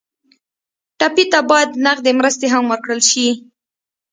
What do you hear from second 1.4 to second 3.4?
باید نغدې مرستې هم ورکړل شي.